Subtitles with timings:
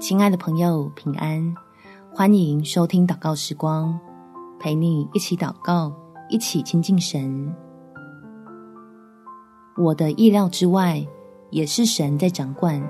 [0.00, 1.54] 亲爱的朋友，平安！
[2.14, 3.98] 欢迎收听祷告时光，
[4.58, 5.92] 陪你一起祷告，
[6.28, 7.54] 一起亲近神。
[9.76, 11.06] 我的意料之外，
[11.50, 12.82] 也是神在掌管。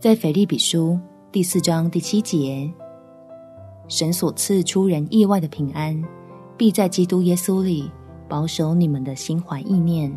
[0.00, 0.98] 在腓利比书
[1.32, 2.72] 第四章第七节，
[3.88, 6.02] 神所赐出人意外的平安，
[6.56, 7.90] 必在基督耶稣里
[8.28, 10.12] 保守你们的心怀意念。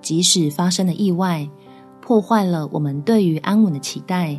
[0.00, 1.48] 即使发生了意外，
[2.04, 4.38] 破坏了我们对于安稳的期待，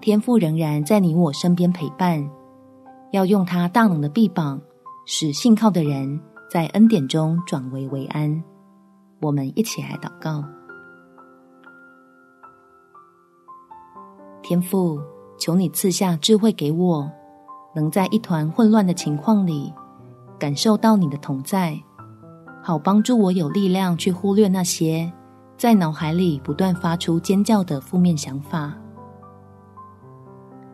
[0.00, 2.26] 天父仍然在你我身边陪伴，
[3.12, 4.58] 要用他大能的臂膀，
[5.04, 6.18] 使信靠的人
[6.50, 8.42] 在恩典中转危为安。
[9.20, 10.42] 我们一起来祷告：
[14.42, 14.98] 天父，
[15.38, 17.06] 求你赐下智慧给我，
[17.74, 19.70] 能在一团混乱的情况里，
[20.38, 21.78] 感受到你的同在，
[22.62, 25.12] 好帮助我有力量去忽略那些。
[25.58, 28.72] 在脑海里不断发出尖叫的负面想法，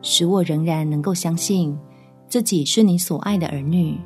[0.03, 1.75] 使我仍然能够相信
[2.29, 3.99] 自己是你所爱的儿女。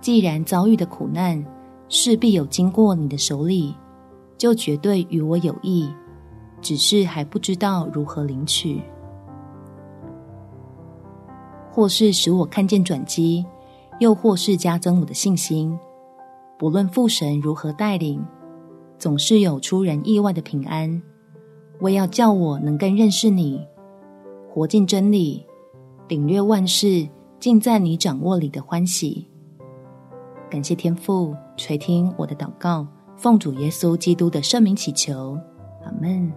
[0.00, 1.44] 既然遭遇的苦难
[1.88, 3.72] 势必有经过你的手里，
[4.36, 5.88] 就绝对与我有益，
[6.60, 8.82] 只是还不知道如何领取，
[11.70, 13.46] 或是使我看见转机，
[14.00, 15.78] 又或是加增我的信心。
[16.58, 18.20] 不论父神如何带领。
[18.98, 21.00] 总是有出人意外的平安，
[21.78, 23.64] 我要叫我能更认识你，
[24.50, 25.46] 活进真理，
[26.08, 29.24] 领略万事尽在你掌握里的欢喜。
[30.50, 32.84] 感谢天父垂听我的祷告，
[33.16, 35.38] 奉主耶稣基督的圣名祈求，
[35.84, 36.32] 阿门。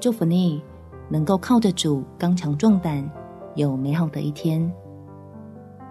[0.00, 0.62] 祝福你
[1.10, 3.06] 能够靠着主刚强壮胆，
[3.56, 4.72] 有美好的一天。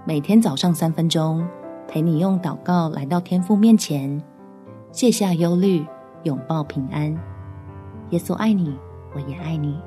[0.05, 1.47] 每天早上三分钟。
[1.87, 4.21] 陪你用祷告来到天父面前，
[4.91, 5.85] 卸下忧虑，
[6.23, 7.17] 拥抱平安。
[8.09, 8.75] 耶稣爱你，
[9.15, 9.79] 我也爱你。